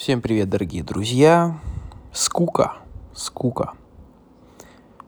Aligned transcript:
Всем 0.00 0.22
привет, 0.22 0.48
дорогие 0.48 0.82
друзья. 0.82 1.60
Скука. 2.10 2.72
Скука. 3.12 3.74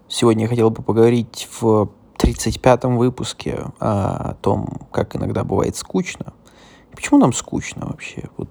Сегодня 0.07 0.43
я 0.43 0.49
хотел 0.51 0.69
бы 0.69 0.83
поговорить 0.83 1.49
в 1.59 1.89
35-м 2.19 2.99
выпуске 2.99 3.69
о 3.81 4.35
том, 4.43 4.69
как 4.91 5.17
иногда 5.17 5.45
бывает 5.45 5.77
скучно. 5.77 6.35
Почему 6.91 7.19
нам 7.19 7.33
скучно 7.33 7.87
вообще? 7.87 8.29
Вот 8.37 8.51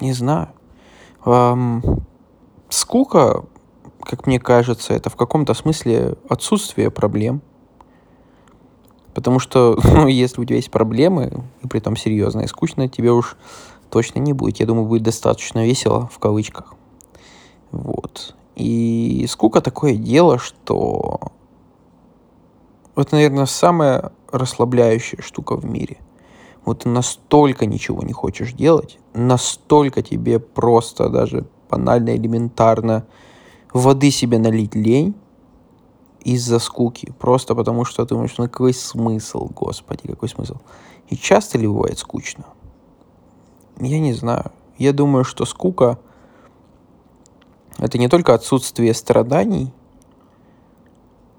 не 0.00 0.14
знаю. 0.14 0.48
Эм, 1.26 1.82
скука, 2.70 3.44
как 4.04 4.26
мне 4.26 4.40
кажется, 4.40 4.94
это 4.94 5.10
в 5.10 5.16
каком-то 5.16 5.52
смысле 5.52 6.14
отсутствие 6.30 6.90
проблем. 6.90 7.42
Потому 9.12 9.38
что, 9.38 9.78
ну, 9.84 10.06
если 10.06 10.40
у 10.40 10.46
тебя 10.46 10.56
есть 10.56 10.70
проблемы, 10.70 11.44
и 11.62 11.66
при 11.66 11.78
этом 11.78 11.94
серьезные, 11.94 12.48
скучно, 12.48 12.88
тебе 12.88 13.12
уж 13.12 13.36
точно 13.90 14.20
не 14.20 14.32
будет. 14.32 14.60
Я 14.60 14.66
думаю, 14.66 14.86
будет 14.86 15.02
достаточно 15.02 15.64
весело, 15.64 16.08
в 16.12 16.18
кавычках. 16.18 16.74
Вот. 17.70 18.34
И 18.56 19.26
скука 19.28 19.60
такое 19.60 19.94
дело, 19.94 20.38
что 20.38 21.20
это, 22.96 23.14
наверное, 23.14 23.46
самая 23.46 24.12
расслабляющая 24.32 25.22
штука 25.22 25.56
в 25.56 25.64
мире. 25.64 25.98
Вот 26.64 26.80
ты 26.80 26.88
настолько 26.88 27.66
ничего 27.66 28.02
не 28.02 28.12
хочешь 28.12 28.52
делать, 28.52 28.98
настолько 29.14 30.02
тебе 30.02 30.38
просто 30.38 31.08
даже 31.08 31.46
банально, 31.70 32.16
элементарно 32.16 33.06
воды 33.72 34.10
себе 34.10 34.38
налить 34.38 34.74
лень 34.74 35.14
из-за 36.24 36.58
скуки. 36.58 37.12
Просто 37.18 37.54
потому 37.54 37.84
что 37.84 38.04
ты 38.04 38.14
думаешь, 38.14 38.34
ну 38.36 38.44
какой 38.44 38.74
смысл, 38.74 39.48
господи, 39.54 40.08
какой 40.08 40.28
смысл. 40.28 40.56
И 41.08 41.16
часто 41.16 41.56
ли 41.58 41.66
бывает 41.66 41.98
скучно? 41.98 42.44
Я 43.80 44.00
не 44.00 44.12
знаю. 44.12 44.50
Я 44.76 44.92
думаю, 44.92 45.24
что 45.24 45.44
скука– 45.44 45.98
это 47.78 47.98
не 47.98 48.08
только 48.08 48.34
отсутствие 48.34 48.92
страданий, 48.94 49.72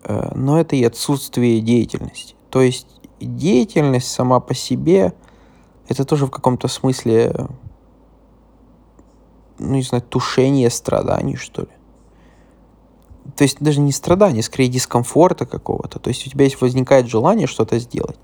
э, 0.04 0.32
но 0.36 0.60
это 0.60 0.76
и 0.76 0.84
отсутствие 0.84 1.62
деятельности. 1.62 2.36
То 2.50 2.62
есть 2.62 2.88
деятельность 3.20 4.10
сама 4.10 4.40
по 4.40 4.54
себе– 4.54 5.14
это 5.90 6.06
тоже 6.06 6.28
в 6.28 6.32
каком-то 6.32 6.68
смысле, 6.68 7.48
ну, 9.58 9.76
не 9.76 9.82
знаю, 9.82 10.04
тушение 10.04 10.70
страданий, 10.70 11.36
что 11.36 11.64
ли. 11.64 11.70
То 13.36 13.44
есть 13.44 13.58
даже 13.60 13.80
не 13.80 13.92
страдания, 13.92 14.44
скорее 14.44 14.70
дискомфорта 14.70 15.46
какого-то. 15.46 16.00
То 16.00 16.10
есть 16.10 16.26
у 16.28 16.30
тебя 16.30 16.46
есть 16.46 16.62
возникает 16.62 17.08
желание 17.08 17.48
что-то 17.48 17.80
сделать 17.80 18.18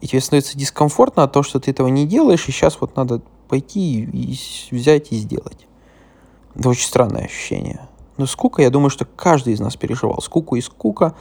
и 0.00 0.06
тебе 0.06 0.20
становится 0.20 0.56
дискомфортно 0.56 1.24
от 1.24 1.32
того, 1.32 1.42
что 1.42 1.60
ты 1.60 1.70
этого 1.70 1.88
не 1.88 2.06
делаешь, 2.06 2.48
и 2.48 2.52
сейчас 2.52 2.80
вот 2.80 2.96
надо 2.96 3.20
пойти 3.48 4.02
и 4.02 4.38
взять 4.70 5.12
и 5.12 5.16
сделать. 5.16 5.66
Это 6.54 6.68
очень 6.68 6.86
странное 6.86 7.24
ощущение. 7.24 7.80
Но 8.16 8.26
скука, 8.26 8.62
я 8.62 8.70
думаю, 8.70 8.90
что 8.90 9.04
каждый 9.04 9.54
из 9.54 9.60
нас 9.60 9.76
переживал. 9.76 10.20
Скуку 10.20 10.56
и 10.56 10.60
скука, 10.60 11.14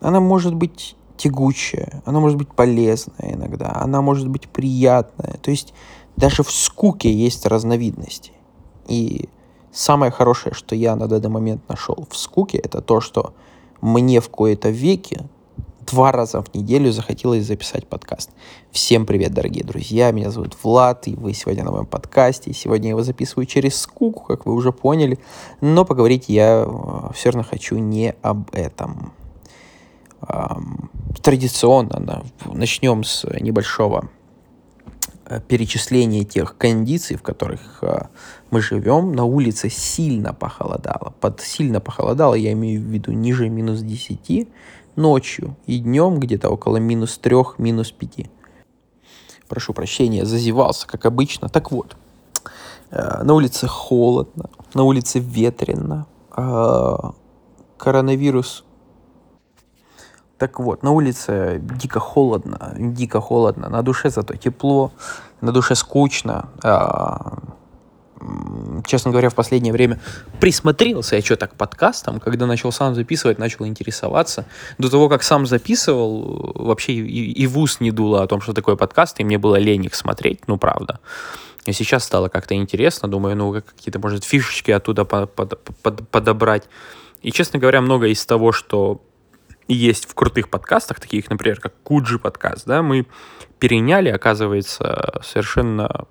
она 0.00 0.20
может 0.20 0.54
быть 0.54 0.96
тягучая, 1.16 2.02
она 2.06 2.18
может 2.18 2.38
быть 2.38 2.48
полезная 2.48 3.34
иногда, 3.34 3.72
она 3.74 4.00
может 4.00 4.28
быть 4.28 4.48
приятная. 4.48 5.34
То 5.42 5.50
есть 5.50 5.74
даже 6.16 6.42
в 6.42 6.50
скуке 6.50 7.12
есть 7.12 7.44
разновидности. 7.46 8.32
И 8.88 9.28
самое 9.70 10.10
хорошее, 10.10 10.54
что 10.54 10.74
я 10.74 10.96
на 10.96 11.06
данный 11.06 11.28
момент 11.28 11.68
нашел 11.68 12.06
в 12.08 12.16
скуке, 12.16 12.58
это 12.58 12.80
то, 12.80 13.00
что 13.00 13.34
мне 13.82 14.20
в 14.20 14.30
кои-то 14.30 14.70
веке 14.70 15.26
два 15.90 16.12
раза 16.12 16.40
в 16.42 16.54
неделю 16.54 16.92
захотелось 16.92 17.44
записать 17.44 17.86
подкаст. 17.86 18.30
Всем 18.70 19.06
привет, 19.06 19.34
дорогие 19.34 19.64
друзья, 19.64 20.12
меня 20.12 20.30
зовут 20.30 20.56
Влад, 20.62 21.08
и 21.08 21.16
вы 21.16 21.32
сегодня 21.32 21.64
на 21.64 21.72
моем 21.72 21.86
подкасте. 21.86 22.52
Сегодня 22.52 22.86
я 22.86 22.90
его 22.90 23.02
записываю 23.02 23.46
через 23.46 23.76
скуку, 23.80 24.22
как 24.24 24.46
вы 24.46 24.54
уже 24.54 24.72
поняли, 24.72 25.18
но 25.60 25.84
поговорить 25.84 26.26
я 26.28 26.64
э, 26.64 27.12
все 27.12 27.30
равно 27.30 27.42
хочу 27.42 27.76
не 27.78 28.14
об 28.22 28.54
этом. 28.54 29.12
Традиционно 31.22 32.24
начнем 32.44 33.02
с 33.02 33.24
небольшого 33.40 34.10
э, 35.30 35.40
перечисления 35.40 36.24
тех 36.24 36.56
кондиций, 36.58 37.16
в 37.16 37.22
которых 37.22 37.82
э, 37.82 38.08
мы 38.50 38.60
живем. 38.60 39.12
На 39.12 39.24
улице 39.24 39.70
сильно 39.70 40.34
похолодало. 40.34 41.14
Под 41.20 41.40
сильно 41.40 41.80
похолодало 41.80 42.34
я 42.34 42.52
имею 42.52 42.82
в 42.82 42.84
виду 42.84 43.12
ниже 43.12 43.48
минус 43.48 43.80
10, 43.80 44.48
ночью 44.96 45.56
и 45.66 45.78
днем 45.78 46.20
где-то 46.20 46.50
около 46.50 46.76
минус 46.76 47.16
трех, 47.16 47.58
минус 47.58 47.90
пяти. 47.90 48.28
Прошу 49.48 49.72
прощения, 49.72 50.26
зазевался, 50.26 50.86
как 50.86 51.06
обычно. 51.06 51.48
Так 51.48 51.72
вот, 51.72 51.96
э, 52.90 53.22
на 53.22 53.32
улице 53.32 53.66
холодно, 53.66 54.50
на 54.74 54.82
улице 54.82 55.18
ветрено, 55.18 56.06
коронавирус 57.76 58.64
так 60.40 60.58
вот, 60.58 60.82
на 60.82 60.90
улице 60.90 61.60
дико 61.60 62.00
холодно, 62.00 62.72
дико 62.78 63.20
холодно, 63.20 63.68
на 63.68 63.82
душе 63.82 64.08
зато 64.08 64.36
тепло, 64.36 64.90
на 65.42 65.52
душе 65.52 65.74
скучно. 65.74 66.48
А, 66.64 67.38
честно 68.86 69.10
говоря, 69.10 69.28
в 69.28 69.34
последнее 69.34 69.74
время 69.74 70.00
присмотрелся 70.40 71.16
я 71.16 71.22
что-то 71.22 71.46
к 71.46 71.54
подкастам, 71.54 72.20
когда 72.20 72.46
начал 72.46 72.72
сам 72.72 72.94
записывать, 72.94 73.38
начал 73.38 73.66
интересоваться. 73.66 74.46
До 74.78 74.88
того, 74.88 75.10
как 75.10 75.22
сам 75.22 75.46
записывал, 75.46 76.52
вообще 76.54 76.94
и, 76.94 77.42
и 77.42 77.46
в 77.46 77.58
ус 77.58 77.80
не 77.80 77.90
дуло 77.90 78.22
о 78.22 78.26
том, 78.26 78.40
что 78.40 78.54
такое 78.54 78.76
подкаст, 78.76 79.20
и 79.20 79.24
мне 79.24 79.36
было 79.36 79.56
лень 79.56 79.84
их 79.84 79.94
смотреть, 79.94 80.48
ну, 80.48 80.56
правда. 80.56 81.00
И 81.66 81.72
сейчас 81.74 82.04
стало 82.04 82.28
как-то 82.28 82.54
интересно, 82.54 83.08
думаю, 83.08 83.36
ну, 83.36 83.52
какие-то, 83.52 83.98
может, 83.98 84.24
фишечки 84.24 84.70
оттуда 84.70 85.04
под, 85.04 85.34
под, 85.34 85.58
под, 85.82 86.08
подобрать. 86.08 86.68
И, 87.20 87.30
честно 87.30 87.58
говоря, 87.58 87.82
много 87.82 88.06
из 88.06 88.24
того, 88.24 88.52
что 88.52 89.02
есть 89.74 90.08
в 90.08 90.14
крутых 90.14 90.48
подкастах, 90.48 91.00
таких, 91.00 91.30
например, 91.30 91.60
как 91.60 91.74
Куджи 91.82 92.18
подкаст, 92.18 92.66
да, 92.66 92.82
мы 92.82 93.06
переняли, 93.58 94.08
оказывается, 94.08 95.20
совершенно 95.22 96.06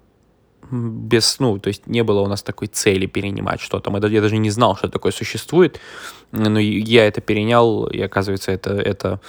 без, 0.71 1.39
ну, 1.39 1.57
то 1.57 1.69
есть 1.69 1.87
не 1.87 2.03
было 2.03 2.21
у 2.21 2.27
нас 2.27 2.43
такой 2.43 2.67
цели 2.67 3.07
перенимать 3.07 3.59
что-то. 3.59 3.91
Я 4.07 4.21
даже 4.21 4.37
не 4.37 4.51
знал, 4.51 4.77
что 4.77 4.87
такое 4.87 5.11
существует, 5.11 5.79
но 6.31 6.59
я 6.59 7.07
это 7.07 7.21
перенял, 7.21 7.87
и 7.87 7.99
оказывается, 7.99 8.51
это, 8.51 8.73
это 8.73 9.19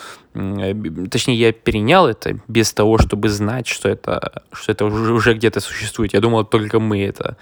точнее, 1.10 1.36
я 1.36 1.52
перенял 1.52 2.06
это 2.06 2.38
без 2.46 2.72
того, 2.72 2.98
чтобы 2.98 3.30
знать, 3.30 3.66
что 3.66 3.88
это, 3.88 4.42
что 4.52 4.72
это 4.72 4.84
уже, 4.84 5.12
уже 5.12 5.34
где-то 5.34 5.60
существует. 5.60 6.12
Я 6.12 6.20
думал, 6.20 6.44
только 6.44 6.78
мы 6.78 7.02
это 7.02 7.36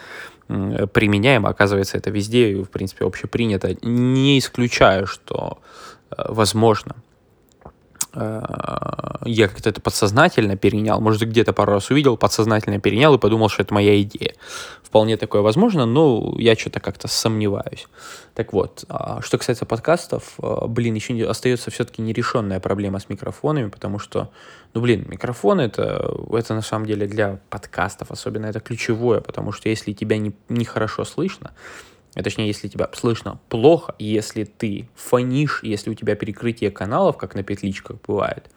применяем, 0.47 1.47
а 1.47 1.51
оказывается, 1.51 1.99
это 1.99 2.11
везде, 2.11 2.55
в 2.63 2.71
принципе, 2.71 3.05
общепринято. 3.05 3.77
Не 3.83 4.39
исключаю, 4.39 5.07
что 5.07 5.59
возможно 6.17 6.97
Э, 8.15 8.43
я 9.25 9.49
как-то 9.49 9.69
это 9.69 9.81
подсознательно 9.81 10.57
перенял, 10.57 11.01
может, 11.01 11.23
где-то 11.23 11.53
пару 11.53 11.73
раз 11.73 11.91
увидел, 11.91 12.17
подсознательно 12.17 12.81
перенял 12.81 13.15
и 13.15 13.19
подумал, 13.19 13.49
что 13.49 13.63
это 13.63 13.75
моя 13.75 14.01
идея. 14.03 14.35
Вполне 14.83 15.17
такое 15.17 15.43
возможно, 15.43 15.85
но 15.85 16.35
я 16.39 16.57
что-то 16.57 16.81
как-то 16.81 17.09
сомневаюсь. 17.09 17.87
Так 18.35 18.53
вот, 18.53 18.85
а, 18.89 19.21
что 19.21 19.37
касается 19.37 19.67
подкастов, 19.67 20.35
э, 20.43 20.67
блин, 20.67 20.95
еще 20.95 21.29
остается 21.29 21.71
все-таки 21.71 22.01
нерешенная 22.03 22.61
проблема 22.61 22.99
с 22.99 23.09
микрофонами, 23.09 23.69
потому 23.69 23.99
что, 23.99 24.31
ну, 24.75 24.81
блин, 24.81 25.05
микрофон 25.09 25.61
это, 25.61 26.11
это 26.33 26.55
на 26.55 26.63
самом 26.63 26.87
деле 26.87 27.07
для 27.07 27.39
подкастов 27.51 28.11
особенно 28.11 28.47
это 28.47 28.61
ключевое, 28.61 29.21
потому 29.21 29.53
что 29.53 29.69
если 29.69 29.93
тебя 29.93 30.17
не, 30.19 30.33
не 30.49 30.65
хорошо 30.65 31.05
слышно, 31.05 31.53
а 32.19 32.23
точнее, 32.23 32.49
если 32.49 32.67
тебя 32.67 32.91
слышно 32.95 33.39
плохо, 33.49 33.95
если 34.01 34.43
ты 34.43 34.89
фонишь, 34.97 35.61
если 35.63 35.91
у 35.91 35.95
тебя 35.95 36.17
перекрытие 36.17 36.73
каналов, 36.73 37.17
как 37.17 37.37
на 37.37 37.45
петличках 37.45 37.99
бывает, 38.05 38.51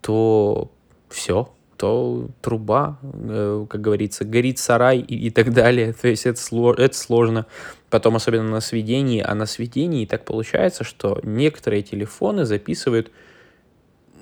то 0.00 0.72
все, 1.08 1.52
то 1.76 2.26
труба, 2.40 2.98
э, 3.02 3.66
как 3.70 3.80
говорится, 3.80 4.24
горит 4.24 4.58
сарай 4.58 4.98
и, 4.98 5.28
и 5.28 5.30
так 5.30 5.52
далее. 5.52 5.92
То 5.92 6.08
есть 6.08 6.26
это, 6.26 6.40
сло, 6.40 6.74
это 6.74 6.96
сложно. 6.96 7.46
Потом 7.90 8.16
особенно 8.16 8.50
на 8.50 8.60
сведении. 8.60 9.22
А 9.22 9.36
на 9.36 9.46
сведении 9.46 10.04
так 10.04 10.24
получается, 10.24 10.82
что 10.82 11.20
некоторые 11.22 11.82
телефоны 11.82 12.44
записывают 12.44 13.12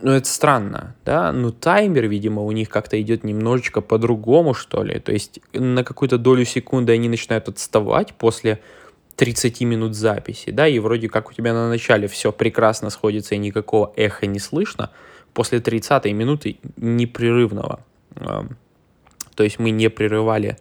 ну, 0.02 0.12
это 0.12 0.28
странно, 0.28 0.94
да, 1.04 1.32
ну, 1.32 1.52
таймер, 1.52 2.08
видимо, 2.08 2.42
у 2.42 2.52
них 2.52 2.68
как-то 2.68 3.00
идет 3.00 3.24
немножечко 3.24 3.80
по-другому, 3.80 4.52
что 4.52 4.82
ли, 4.82 4.98
то 4.98 5.12
есть 5.12 5.40
на 5.52 5.84
какую-то 5.84 6.18
долю 6.18 6.44
секунды 6.44 6.92
они 6.92 7.08
начинают 7.08 7.48
отставать 7.48 8.12
после 8.14 8.60
30 9.16 9.60
минут 9.62 9.94
записи, 9.94 10.50
да, 10.50 10.66
и 10.66 10.78
вроде 10.78 11.08
как 11.08 11.30
у 11.30 11.32
тебя 11.32 11.52
на 11.52 11.68
начале 11.68 12.08
все 12.08 12.32
прекрасно 12.32 12.90
сходится 12.90 13.34
и 13.34 13.38
никакого 13.38 13.92
эха 13.96 14.26
не 14.26 14.40
слышно, 14.40 14.90
после 15.34 15.60
30 15.60 16.04
минуты 16.06 16.58
непрерывного, 16.76 17.84
то 19.34 19.44
есть 19.44 19.58
мы 19.58 19.70
не 19.70 19.88
прерывали 19.88 20.58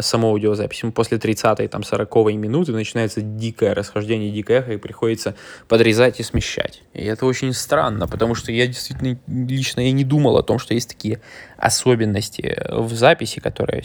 саму 0.00 0.28
аудиозапись. 0.28 0.82
После 0.94 1.18
30-й, 1.18 1.68
там, 1.68 1.82
40-й 1.82 2.36
минуты 2.36 2.72
начинается 2.72 3.20
дикое 3.20 3.74
расхождение, 3.74 4.30
дикое 4.30 4.58
эхо, 4.58 4.72
и 4.72 4.76
приходится 4.76 5.34
подрезать 5.68 6.20
и 6.20 6.22
смещать. 6.22 6.82
И 6.92 7.04
это 7.04 7.26
очень 7.26 7.52
странно, 7.52 8.06
потому 8.06 8.34
что 8.34 8.52
я 8.52 8.66
действительно 8.66 9.18
лично 9.26 9.80
я 9.80 9.92
не 9.92 10.04
думал 10.04 10.36
о 10.36 10.42
том, 10.42 10.58
что 10.58 10.74
есть 10.74 10.88
такие 10.88 11.20
особенности 11.56 12.58
в 12.68 12.92
записи, 12.94 13.40
которые, 13.40 13.82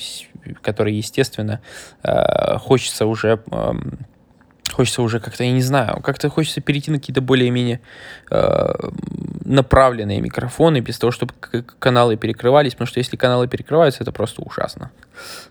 которые 0.61 0.97
естественно, 0.97 1.61
э, 2.03 2.57
хочется 2.57 3.05
уже 3.05 3.41
э, 3.49 3.71
хочется 4.71 5.01
уже 5.01 5.19
как-то, 5.19 5.43
я 5.43 5.51
не 5.51 5.61
знаю, 5.61 6.01
как-то 6.01 6.29
хочется 6.29 6.61
перейти 6.61 6.91
на 6.91 6.99
какие-то 6.99 7.21
более-менее 7.21 7.79
э, 8.29 8.73
направленные 9.45 10.21
микрофоны, 10.21 10.79
без 10.79 10.99
того, 10.99 11.11
чтобы 11.11 11.33
каналы 11.79 12.17
перекрывались, 12.17 12.73
потому 12.73 12.87
что 12.87 12.99
если 12.99 13.17
каналы 13.17 13.47
перекрываются, 13.47 14.03
это 14.03 14.11
просто 14.11 14.41
ужасно. 14.41 14.91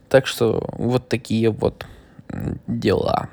Так 0.08 0.26
что 0.26 0.68
вот 0.72 1.08
такие 1.08 1.50
вот 1.50 1.86
дела. 2.66 3.28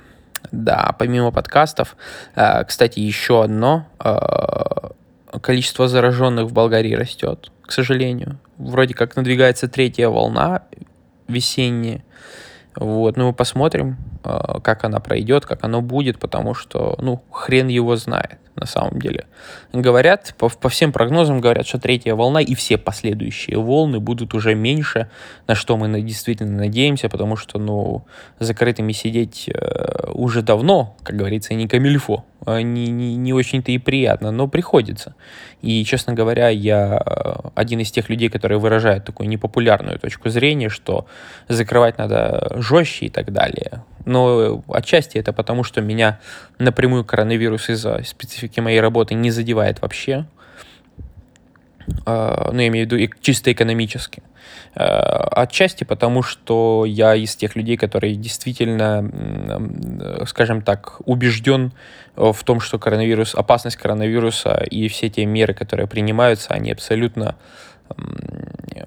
Да, 0.52 0.96
помимо 1.00 1.32
подкастов, 1.32 1.96
э, 2.36 2.64
кстати, 2.66 3.00
еще 3.00 3.44
одно, 3.44 3.88
э, 4.04 5.40
количество 5.42 5.88
зараженных 5.88 6.46
в 6.46 6.54
Болгарии 6.54 6.94
растет, 6.94 7.52
к 7.64 7.72
сожалению. 7.72 8.38
Вроде 8.58 8.94
как 8.94 9.16
надвигается 9.16 9.68
третья 9.68 10.10
волна 10.10 10.64
весенняя, 11.28 12.04
вот, 12.76 13.18
ну, 13.18 13.28
мы 13.28 13.34
посмотрим, 13.34 13.98
а, 14.24 14.60
как 14.62 14.84
она 14.84 15.00
пройдет, 15.00 15.46
как 15.46 15.64
оно 15.64 15.82
будет, 15.82 16.20
потому 16.20 16.54
что, 16.54 16.96
ну, 17.00 17.24
хрен 17.32 17.68
его 17.68 17.96
знает 17.96 18.40
на 18.56 18.66
самом 18.66 19.00
деле. 19.00 19.26
Говорят, 19.72 20.36
по, 20.38 20.50
по 20.50 20.70
всем 20.70 20.92
прогнозам 20.92 21.42
говорят, 21.42 21.68
что 21.68 21.80
третья 21.80 22.16
волна 22.16 22.42
и 22.42 22.54
все 22.56 22.78
последующие 22.78 23.58
волны 23.58 24.00
будут 24.00 24.34
уже 24.34 24.56
меньше, 24.56 25.10
на 25.48 25.56
что 25.56 25.78
мы 25.78 26.02
действительно 26.02 26.58
надеемся, 26.58 27.10
потому 27.10 27.36
что, 27.36 27.60
ну, 27.60 28.06
закрытыми 28.40 28.92
сидеть 28.92 29.50
э, 29.50 30.12
уже 30.12 30.42
давно, 30.42 30.96
как 31.04 31.16
говорится, 31.16 31.54
не 31.54 31.68
камильфо, 31.68 32.26
а 32.46 32.62
не, 32.62 32.88
не, 32.88 33.16
не 33.16 33.34
очень-то 33.34 33.72
и 33.72 33.78
приятно, 33.78 34.32
но 34.32 34.48
приходится. 34.48 35.16
И, 35.62 35.84
честно 35.86 36.14
говоря, 36.14 36.50
я 36.50 37.02
э, 37.06 37.50
один 37.56 37.80
из 37.80 37.92
тех 37.92 38.10
людей, 38.10 38.30
которые 38.30 38.60
выражают 38.60 39.06
такую 39.06 39.30
непопулярную 39.30 40.00
точку 40.00 40.30
зрения, 40.30 40.70
что 40.70 41.06
закрывать 41.48 41.98
надо 41.98 42.56
жестче 42.58 43.08
и 43.08 43.10
так 43.10 43.32
далее. 43.32 43.84
Но 44.06 44.64
отчасти 44.68 45.18
это 45.18 45.34
потому, 45.34 45.64
что 45.64 45.82
меня 45.82 46.20
напрямую 46.60 47.06
коронавирус 47.06 47.70
из-за 47.70 48.04
специфики 48.04 48.60
моей 48.60 48.80
работы 48.80 49.14
не 49.14 49.32
задевает 49.32 49.82
вообще. 49.82 50.26
Uh, 52.06 52.50
ну, 52.54 52.62
я 52.62 52.68
имею 52.70 52.88
в 52.88 52.92
виду 52.94 53.14
чисто 53.20 53.52
экономически. 53.52 54.24
Uh, 54.74 55.28
отчасти 55.32 55.84
потому, 55.84 56.24
что 56.24 56.86
я 56.86 57.14
из 57.14 57.36
тех 57.36 57.58
людей, 57.58 57.76
которые 57.76 58.16
действительно, 58.16 59.10
скажем 60.26 60.62
так, 60.62 61.02
убежден 61.06 61.74
в 62.16 62.38
том, 62.46 62.62
что 62.62 62.80
коронавирус, 62.80 63.36
опасность 63.36 63.76
коронавируса 63.76 64.64
и 64.70 64.88
все 64.88 65.10
те 65.10 65.26
меры, 65.26 65.54
которые 65.54 65.88
принимаются, 65.88 66.54
они 66.54 66.72
абсолютно 66.72 67.36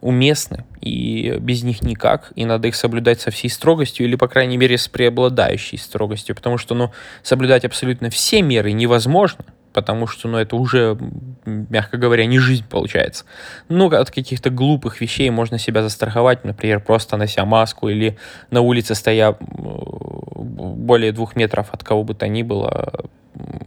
уместны, 0.01 0.65
и 0.81 1.37
без 1.41 1.63
них 1.63 1.83
никак, 1.83 2.33
и 2.37 2.45
надо 2.45 2.69
их 2.69 2.77
соблюдать 2.77 3.21
со 3.21 3.31
всей 3.31 3.49
строгостью, 3.49 4.07
или, 4.07 4.17
по 4.17 4.29
крайней 4.29 4.57
мере, 4.57 4.79
с 4.79 4.89
преобладающей 4.89 5.79
строгостью, 5.79 6.35
потому 6.37 6.59
что, 6.59 6.75
ну, 6.75 6.93
соблюдать 7.23 7.65
абсолютно 7.65 8.11
все 8.11 8.43
меры 8.43 8.73
невозможно, 8.73 9.45
потому 9.73 10.07
что, 10.07 10.29
ну, 10.29 10.39
это 10.39 10.57
уже, 10.57 10.97
мягко 11.45 11.99
говоря, 11.99 12.25
не 12.27 12.39
жизнь 12.39 12.65
получается. 12.69 13.25
Ну, 13.69 13.89
от 13.89 14.11
каких-то 14.11 14.51
глупых 14.51 15.01
вещей 15.01 15.29
можно 15.31 15.59
себя 15.59 15.83
застраховать, 15.83 16.45
например, 16.45 16.81
просто 16.81 17.17
нося 17.17 17.45
маску 17.45 17.89
или 17.89 18.17
на 18.51 18.61
улице 18.61 18.95
стоя 18.95 19.37
более 19.41 21.13
двух 21.13 21.37
метров 21.37 21.69
от 21.73 21.83
кого 21.83 22.05
бы 22.05 22.15
то 22.15 22.29
ни 22.29 22.43
было, 22.43 22.93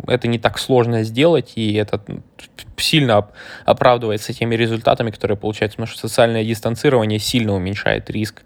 это 0.08 0.28
не 0.28 0.40
так 0.40 0.58
сложно 0.60 1.04
сделать, 1.04 1.54
и 1.56 1.74
это 1.74 2.02
сильно 2.78 3.28
оправдывается 3.66 4.34
теми 4.34 4.56
результатами, 4.56 5.12
которые 5.12 5.38
получаются, 5.38 5.78
потому 5.78 5.92
что 5.92 6.08
социальное 6.08 6.44
дистанцирование 6.44 7.20
сильно 7.20 7.54
уменьшает 7.54 8.10
риск 8.10 8.44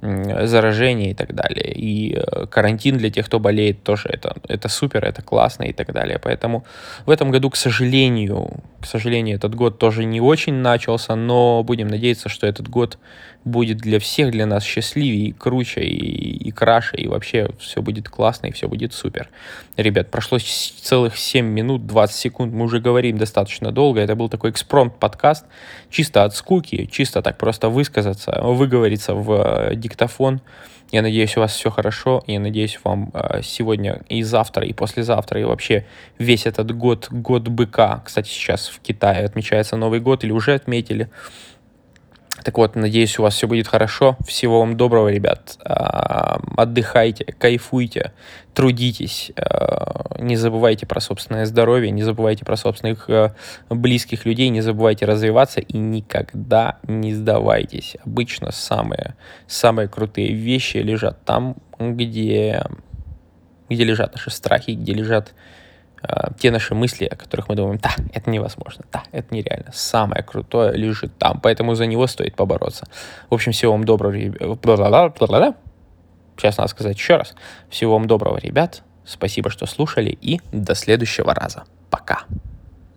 заражения 0.00 1.10
и 1.10 1.14
так 1.14 1.34
далее. 1.34 1.72
И 1.72 2.14
э, 2.14 2.46
карантин 2.46 2.98
для 2.98 3.10
тех, 3.10 3.26
кто 3.26 3.40
болеет, 3.40 3.82
тоже 3.82 4.08
это, 4.08 4.36
это 4.48 4.68
супер, 4.68 5.04
это 5.04 5.22
классно 5.22 5.64
и 5.64 5.72
так 5.72 5.92
далее. 5.92 6.18
Поэтому 6.18 6.64
в 7.06 7.10
этом 7.10 7.30
году, 7.30 7.50
к 7.50 7.56
сожалению, 7.56 8.62
к 8.80 8.86
сожалению, 8.86 9.36
этот 9.36 9.54
год 9.54 9.78
тоже 9.78 10.04
не 10.04 10.20
очень 10.20 10.54
начался, 10.54 11.16
но 11.16 11.62
будем 11.64 11.88
надеяться, 11.88 12.28
что 12.28 12.46
этот 12.46 12.68
год 12.68 12.98
будет 13.46 13.78
для 13.78 14.00
всех, 14.00 14.32
для 14.32 14.44
нас 14.44 14.64
счастливее, 14.64 15.28
и 15.28 15.32
круче, 15.32 15.80
и, 15.80 16.48
и 16.48 16.50
краше, 16.50 16.96
и 16.96 17.06
вообще 17.06 17.48
все 17.58 17.80
будет 17.80 18.08
классно, 18.08 18.46
и 18.46 18.52
все 18.52 18.68
будет 18.68 18.92
супер. 18.92 19.28
Ребят, 19.76 20.10
прошло 20.10 20.38
целых 20.38 21.16
7 21.16 21.46
минут, 21.46 21.86
20 21.86 22.16
секунд, 22.16 22.52
мы 22.52 22.64
уже 22.64 22.80
говорим 22.80 23.18
достаточно 23.18 23.70
долго, 23.70 24.00
это 24.00 24.16
был 24.16 24.28
такой 24.28 24.50
экспромт 24.50 24.98
подкаст, 24.98 25.46
чисто 25.90 26.24
от 26.24 26.34
скуки, 26.34 26.88
чисто 26.90 27.22
так 27.22 27.38
просто 27.38 27.68
высказаться, 27.68 28.40
выговориться 28.42 29.14
в 29.14 29.32
э, 29.32 29.76
диктофон. 29.86 30.40
Я 30.92 31.02
надеюсь, 31.02 31.36
у 31.36 31.40
вас 31.40 31.52
все 31.52 31.70
хорошо. 31.70 32.22
Я 32.26 32.38
надеюсь, 32.40 32.78
вам 32.84 33.10
э, 33.12 33.40
сегодня 33.42 34.02
и 34.08 34.22
завтра, 34.22 34.64
и 34.64 34.72
послезавтра, 34.72 35.40
и 35.40 35.44
вообще 35.44 35.84
весь 36.18 36.46
этот 36.46 36.76
год, 36.76 37.08
год 37.10 37.48
быка. 37.48 38.02
Кстати, 38.04 38.28
сейчас 38.28 38.68
в 38.68 38.80
Китае 38.80 39.24
отмечается 39.24 39.76
Новый 39.76 40.00
год 40.00 40.24
или 40.24 40.30
уже 40.32 40.54
отметили. 40.54 41.08
Так 42.44 42.58
вот, 42.58 42.76
надеюсь, 42.76 43.18
у 43.18 43.22
вас 43.22 43.34
все 43.34 43.46
будет 43.46 43.66
хорошо. 43.66 44.16
Всего 44.26 44.60
вам 44.60 44.76
доброго, 44.76 45.08
ребят. 45.08 45.58
А, 45.64 46.38
отдыхайте, 46.56 47.24
кайфуйте, 47.24 48.12
трудитесь. 48.54 49.32
А, 49.36 50.16
не 50.18 50.36
забывайте 50.36 50.86
про 50.86 51.00
собственное 51.00 51.46
здоровье, 51.46 51.90
не 51.90 52.02
забывайте 52.02 52.44
про 52.44 52.56
собственных 52.56 53.08
а, 53.08 53.34
близких 53.70 54.26
людей, 54.26 54.48
не 54.50 54.60
забывайте 54.60 55.06
развиваться 55.06 55.60
и 55.60 55.78
никогда 55.78 56.78
не 56.86 57.14
сдавайтесь. 57.14 57.96
Обычно 58.04 58.52
самые, 58.52 59.16
самые 59.46 59.88
крутые 59.88 60.32
вещи 60.32 60.78
лежат 60.78 61.24
там, 61.24 61.56
где, 61.78 62.64
где 63.68 63.84
лежат 63.84 64.14
наши 64.14 64.30
страхи, 64.30 64.72
где 64.72 64.92
лежат 64.92 65.32
Э, 65.32 65.32
те 66.38 66.50
наши 66.50 66.74
мысли, 66.74 67.04
о 67.04 67.16
которых 67.16 67.48
мы 67.48 67.54
думаем, 67.54 67.78
да, 67.82 67.90
это 68.12 68.30
невозможно, 68.30 68.84
да, 68.92 69.02
это 69.12 69.34
нереально. 69.34 69.70
Самое 69.72 70.22
крутое 70.22 70.72
лежит 70.72 71.16
там, 71.18 71.40
поэтому 71.40 71.74
за 71.74 71.86
него 71.86 72.06
стоит 72.06 72.34
побороться. 72.36 72.86
В 73.30 73.34
общем, 73.34 73.52
всего 73.52 73.72
вам 73.72 73.84
доброго, 73.84 74.12
сейчас 76.36 76.58
надо 76.58 76.68
сказать 76.68 76.96
еще 76.96 77.16
раз. 77.16 77.34
Всего 77.68 77.94
вам 77.94 78.06
доброго, 78.06 78.38
ребят. 78.38 78.82
Спасибо, 79.04 79.50
что 79.50 79.66
слушали, 79.66 80.10
и 80.10 80.40
до 80.52 80.74
следующего 80.74 81.34
раза. 81.34 81.64
Пока. 81.90 82.24